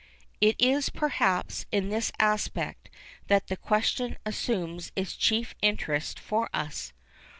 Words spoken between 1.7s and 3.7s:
in this aspect, that the